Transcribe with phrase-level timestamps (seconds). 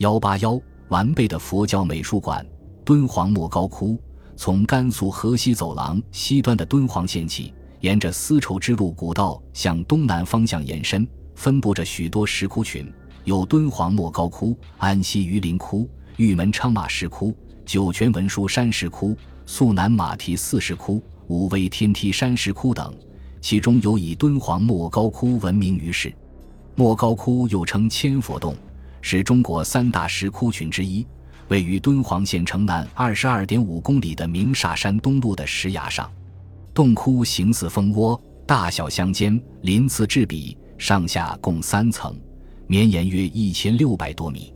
[0.00, 0.58] 幺八幺
[0.88, 2.44] 完备的佛教美术馆
[2.86, 3.98] 敦煌莫高窟，
[4.34, 12.90] 从甘肃河西走廊西端的敦煌县起，沿着丝绸之路古道向东南方向延伸，分布着许多石窟群，
[13.24, 15.86] 有敦煌莫高窟、安西榆林窟、
[16.16, 17.36] 玉门昌马石窟、
[17.66, 19.14] 酒泉文殊山石窟、
[19.44, 22.90] 肃南马蹄寺石窟、武威天梯山石窟等，
[23.42, 26.10] 其中有以敦煌莫高窟闻名于世。
[26.74, 28.56] 莫高窟又称千佛洞，
[29.00, 31.06] 是中国三大石窟群之一。
[31.48, 36.08] 位于敦煌县城南二十二点五公里的鸣沙山东麓的石崖上，
[36.72, 42.16] 洞窟形似蜂窝，大小相间，鳞次栉比，上下共三层，
[42.68, 44.54] 绵延约一千六百多米。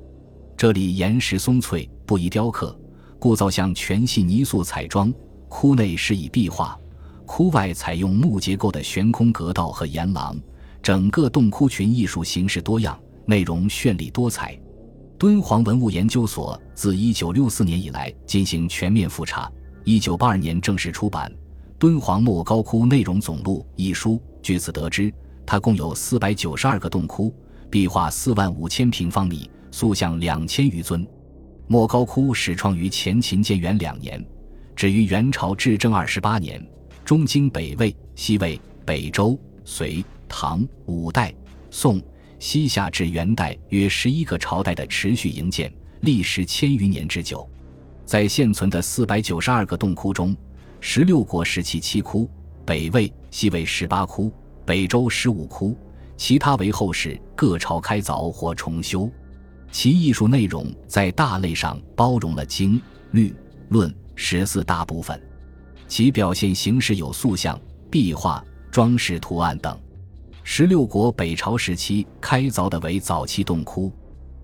[0.56, 2.78] 这里岩石松脆，不宜雕刻，
[3.18, 5.12] 故造像全系泥塑彩妆。
[5.48, 6.78] 窟内施以壁画，
[7.26, 10.36] 窟外采用木结构的悬空阁道和岩廊。
[10.80, 14.58] 整个洞窟群艺术形式多样，内容绚丽多彩。
[15.18, 19.50] 敦煌文物研究所自1964年以来进行全面复查
[19.84, 21.30] ，1982年正式出版
[21.78, 24.20] 《敦煌莫高窟内容总录》一书。
[24.42, 25.12] 据此得知，
[25.46, 27.34] 它共有492个洞窟，
[27.70, 31.06] 壁画4万五千平方米，塑像两千余尊。
[31.66, 34.22] 莫高窟始创于前秦建元两年，
[34.76, 36.62] 止于元朝至正二十八年，
[37.04, 41.32] 中经北魏、西魏、北周、隋、唐、五代、
[41.70, 42.02] 宋。
[42.38, 47.48] 西夏至元代约十一个朝代的持续营建，历时千余年之久。
[48.04, 50.36] 在现存的四百九十二个洞窟中，
[50.80, 52.28] 十六国时期七窟，
[52.66, 54.30] 北魏、西魏十八窟，
[54.66, 55.76] 北周十五窟，
[56.16, 59.10] 其他为后世各朝开凿或重修。
[59.72, 62.80] 其艺术内容在大类上包容了经、
[63.12, 63.34] 律、
[63.70, 65.20] 论十四大部分。
[65.88, 67.58] 其表现形式有塑像、
[67.90, 69.78] 壁画、装饰图案等。
[70.46, 73.90] 十六国北朝时期开凿的为早期洞窟，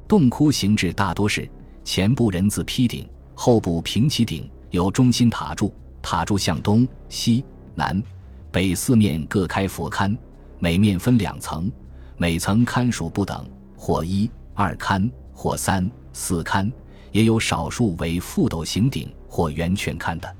[0.08, 1.48] 洞窟形制大多是
[1.84, 8.02] 前部人字披顶，后部平起顶，有中心塔柱，塔柱向东西南
[8.50, 10.16] 北四面各开佛龛，
[10.58, 11.70] 每面分两层，
[12.16, 13.46] 每层龛数不等，
[13.76, 16.72] 或一二龛，或三四龛，
[17.12, 20.36] 也有少数为覆斗形顶或圆圈龛的。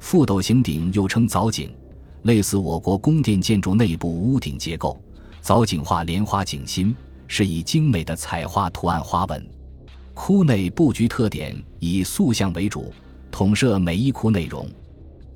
[0.00, 1.72] 覆斗形顶又称藻井。
[2.22, 5.00] 类似我国宫殿建筑内部屋顶结构，
[5.40, 6.94] 藻井画莲花井心，
[7.28, 9.48] 是以精美的彩画图案花纹。
[10.12, 12.92] 窟内布局特点以塑像为主，
[13.30, 14.68] 统摄每一窟内容。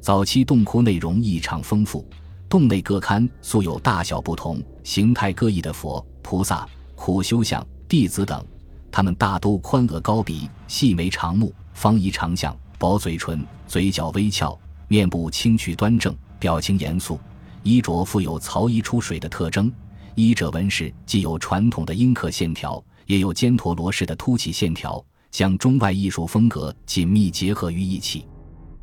[0.00, 2.04] 早期洞窟内容异常丰富，
[2.48, 8.42] 洞内各龛素有大小不同、形态各异的佛、菩萨、苦修像、弟子等，
[8.90, 14.58] 他们大都宽额高鼻、细眉长目、方仪长相、薄嘴唇、嘴角微翘、
[14.88, 16.16] 面部清癯端正。
[16.40, 17.20] 表情严肃，
[17.62, 19.70] 衣着富有曹衣出水的特征。
[20.16, 28.26] 衣褶纹饰既有传统的阴刻线条，也有尖陀螺式的凸起线条，将中外艺术风格紧密结合于一起。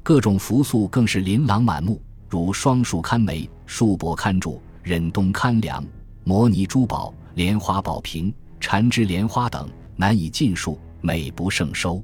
[0.03, 5.83] 各种服塑更是琳琅满目，如双树龛眉、树帛龛柱、忍冬龛梁、
[6.23, 12.01] 摩尼珠宝、莲花宝瓶、缠枝莲花等，难以尽数，美不胜收。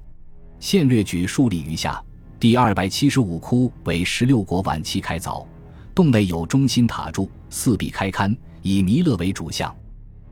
[0.59, 2.03] 现略举数例如下。
[2.43, 5.47] 第二百七十五窟为十六国晚期开凿，
[5.95, 9.73] 洞内有中心塔柱，四壁开龛，以弥勒为主像。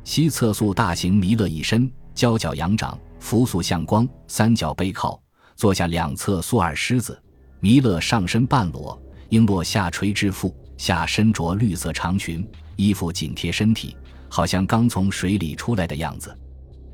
[0.03, 5.23] 西侧塑大型弥勒一身，交角仰掌，扶塑向光，三角背靠，
[5.55, 7.17] 坐下两侧塑二狮子。
[7.61, 12.45] 弥勒上身半裸，璎珞下垂至腹，下身着绿色长裙，
[12.75, 13.95] 衣服紧贴身体，
[14.27, 16.37] 好像刚从水里出来的样子，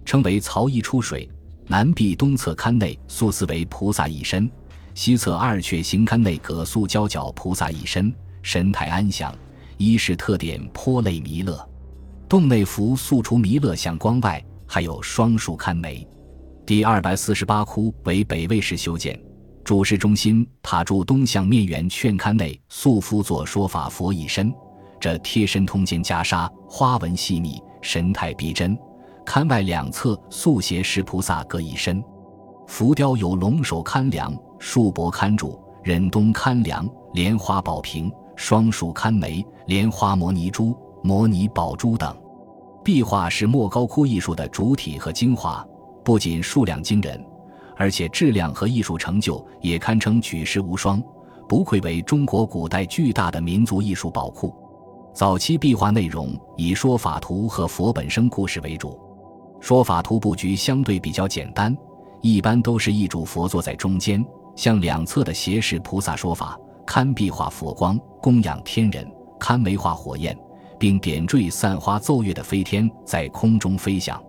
[0.05, 1.27] 称为曹衣出水。
[1.65, 4.47] 南壁东侧龛内塑四为菩萨一身。
[4.97, 9.31] 西侧二阙形龛内各塑交角菩萨一身，神态安详，
[9.77, 11.69] 衣饰特点颇类弥勒。
[12.27, 16.03] 洞内符塑除弥勒像光外，还有双树龛楣。
[16.65, 19.21] 第二百四十八窟为北魏时修建，
[19.63, 24.51] 主室中心塔柱东向面圆券龛内塑敷作说法佛一身，
[24.99, 28.75] 这贴身通肩袈裟花纹细腻，神态逼真。
[29.27, 32.03] 龛外两侧塑鞋石菩萨各一身，
[32.65, 34.35] 浮雕有龙首龛梁。
[34.59, 42.15] 树帛堪柱、忍冬堪梁、莲花宝瓶、双树堪眉、莲花摩尼珠、摩尼宝珠等，
[42.83, 45.65] 壁画是莫高窟艺术的主体和精华，
[46.03, 47.23] 不仅数量惊人，
[47.75, 51.01] 而且质量和艺术成就也堪称举世无双，
[51.47, 54.55] 不愧为中国古代巨大的民族艺术宝库。
[55.13, 58.99] 早期壁画内容以说法图和佛本生故事为主，
[59.59, 61.75] 说法图布局相对比较简单，
[62.21, 64.23] 一般都是一主佛坐在中间。
[64.57, 69.09] 向两侧的斜视菩萨说法，堪壁画佛光供养天人，
[69.39, 70.37] 堪眉画火焰，
[70.77, 74.21] 并点缀散花奏乐的飞天在空中飞翔。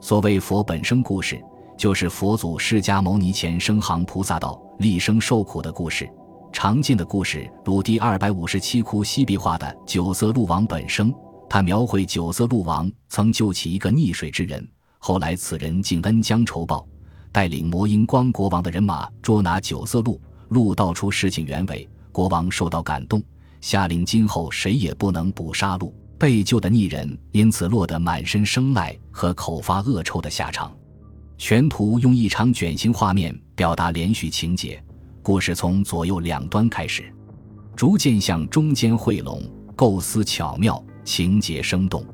[0.00, 1.42] 所谓佛本生故事，
[1.76, 6.08] 就是佛祖释迦牟尼前生行菩萨道、立生受苦的故事。
[6.52, 11.12] 常见的故事如第二百五十七窟西壁画的九色鹿王本生，
[11.48, 14.64] 他描绘九色鹿王曾救起一个溺水之人，
[15.00, 16.86] 后来此人竟恩将仇报，
[17.34, 20.20] 带领魔音光国王的人马捉拿九色鹿，
[20.50, 23.20] 鹿道出事情原委，国王受到感动，
[23.60, 25.92] 下令今后谁也不能捕杀鹿。
[26.16, 30.72] 被救的逆人因此落得满身生癞和口发恶臭的下场。
[31.36, 34.80] 全图用一场卷形画面表达连续情节。
[35.20, 37.12] 故事从左右两端开始，
[37.74, 39.42] 逐渐向中间汇拢，
[39.74, 42.06] 构思巧妙，情节生动。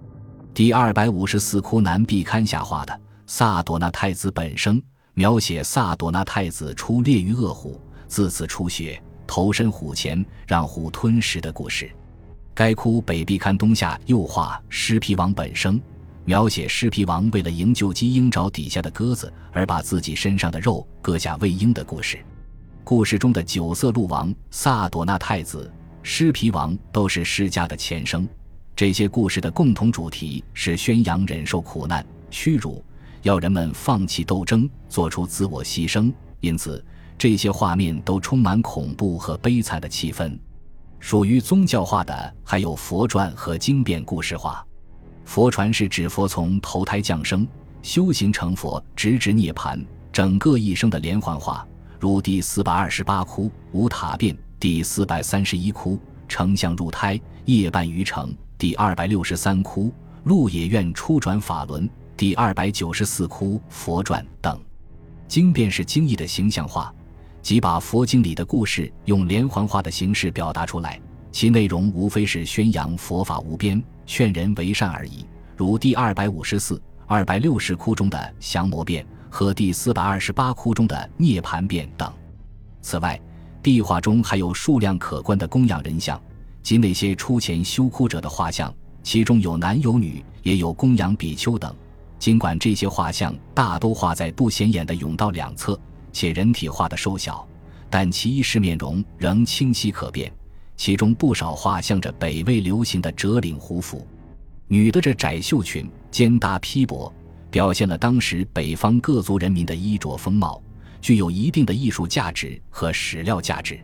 [0.55, 4.83] 第二百五十四窟南壁龛下画的萨朵那太子本生，
[5.15, 11.91] 描写萨朵那太子出猎于恶虎，自此出血，投身虎前，让虎吞食的故事。
[12.55, 15.81] 该窟北壁龛东下右画狮皮王本生，
[16.25, 22.19] 描写狮皮王为了营救鸡鹰爪底下的鸽子，而把自己身上的肉割下喂鹰的故事。
[22.85, 25.73] 故事中的九色鹿王、萨朵那太子、
[26.03, 28.29] 狮皮王都是释迦的前生。
[28.75, 32.83] 这些故事的共同主题是宣扬忍受苦难、屈辱，
[33.23, 36.13] 要人们放弃斗争，做出自我牺牲。
[36.41, 36.85] 因此，
[37.19, 40.39] 这些画面都充满恐怖和悲惨的气氛。
[40.99, 44.65] 属于宗教画的还有佛传和经变故事画。
[45.25, 47.47] 佛传是指佛从投胎降生、
[47.83, 49.83] 修行成佛，直至涅槃，
[50.13, 51.67] 整个一生的连环画。
[51.99, 59.93] 如第四百二十八窟无塔变，第四百三十一窟丞相入胎夜半于城，第二百六十三窟
[60.25, 61.89] 鹿野苑初转法轮，
[62.21, 64.61] 第二百九十四窟佛传等。
[65.27, 66.95] 经变是经义的形象化，
[67.41, 71.01] 即把佛经里的故事用连环画的形式表达出来，
[71.33, 75.25] 其内容无非是宣扬佛法无边，劝人为善而已。
[75.57, 79.03] 如第二百五十四、二百六十窟中的降魔变。
[79.31, 82.13] 和第四百二十八窟中的涅盘变等。
[82.83, 83.19] 此外，
[83.63, 86.21] 壁画中还有数量可观的供养人像，
[86.63, 91.75] 及那些出钱修窟者的画像，其中有男有女，也有供养比丘等。
[92.21, 95.81] 尽管这些画像大都画在不显眼的甬道两侧，
[96.13, 97.49] 且人体画的瘦小，
[97.89, 100.31] 但其衣饰面容仍清晰可辨。
[100.77, 104.07] 其中不少画像着北魏流行的折领胡服，
[104.69, 107.11] 女的着窄袖裙，肩搭披帛。
[107.51, 110.63] 表现了当时北方各族人民的衣着风貌，
[111.01, 113.81] 具有一定的艺术价值和史料价值。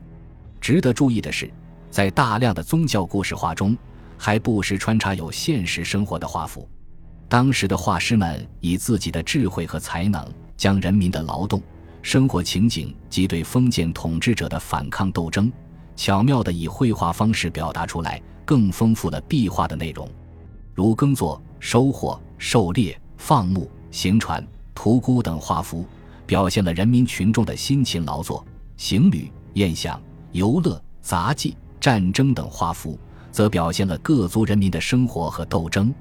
[0.61, 1.51] 值得注意的是，
[1.91, 3.77] 在大量的宗教故事画中，
[4.17, 6.69] 还不时穿插有现实生活的画幅。
[7.29, 10.25] 当时的画师们以自己的智慧和才能，
[10.57, 11.63] 将人民的劳动、
[12.03, 15.53] 生活情景及对封建统治者的反抗斗争，
[15.97, 20.09] 巧妙地以绘画方式表达出来，更丰富了壁画的内容，
[20.75, 22.99] 如耕作、收获、狩猎。
[23.19, 25.87] 放牧、行船、屠沽等画幅，
[26.27, 28.45] 表现了人民群众的辛勤劳作；
[28.77, 30.01] 行旅、宴享、
[30.33, 32.97] 游乐、杂技、战争等画幅，
[33.33, 35.93] 则表现了各族人民的生活和斗争。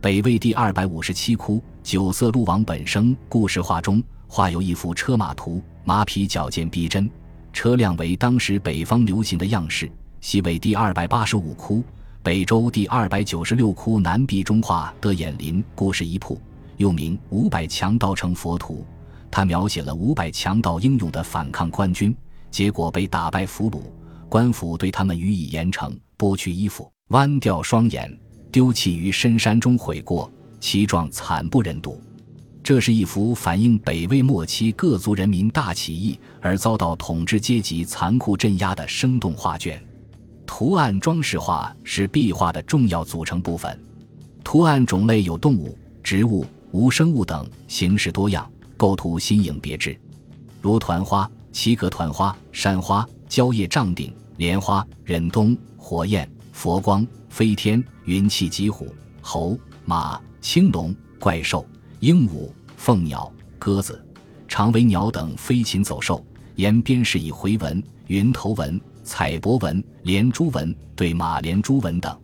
[0.00, 7.08] 北魏第二百五十七窟九色鹿王本生故事画中，画有一幅车马图，马匹矫健逼真，
[7.52, 9.92] 车辆为当时北方流行的样式。
[10.22, 11.84] 西魏第二百八十五窟
[12.22, 16.40] 北周第二百九十六窟南壁中画的眼林故事一铺。
[16.78, 18.86] 又名五百强盗成佛图，
[19.30, 22.16] 他描写了五百强盗英勇的反抗官军，
[22.50, 23.82] 结果被打败俘虏，
[24.30, 28.18] 官府对他们予以严惩，剥去衣服，剜掉双眼，
[28.50, 30.30] 丢弃于深山中悔过，
[30.60, 32.00] 其状惨不忍睹。
[32.62, 39.82] 这是一幅反映北魏末期各族人民大起义而遭到统治阶级残酷镇压的生动画卷。
[40.46, 43.80] 图案装饰画是壁画的重要组成部分，
[44.44, 46.44] 图案种类有动物、植物。
[46.72, 49.98] 无生物等形式多样，构图新颖别致，
[50.60, 61.66] 如团花、七格团花、山花、蕉叶帐顶、莲花、忍冬、火焰、佛光、飞天、云气、疾虎、猴、马、青龙、怪兽、
[62.00, 64.04] 鹦鹉、凤鸟、鸽子、
[64.46, 66.22] 长尾鸟等飞禽走兽，
[66.56, 72.14] 沿边是以回纹、云头纹、彩帛纹、连珠纹、对马连珠纹等，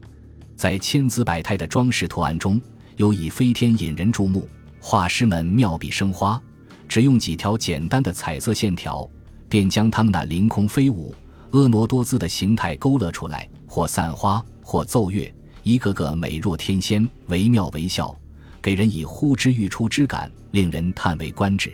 [0.56, 2.60] 在千姿百态的装饰图案中。
[2.96, 4.48] 有以飞天引人注目，
[4.80, 6.40] 画师们妙笔生花，
[6.88, 9.08] 只用几条简单的彩色线条，
[9.48, 11.14] 便将他们那凌空飞舞、
[11.52, 15.32] 婀娜多姿的形态勾勒出来，或散花，或奏乐，
[15.62, 18.12] 一个个美若天仙，惟妙惟肖，
[18.60, 21.72] 给人以呼之欲出之感，令人叹为观止。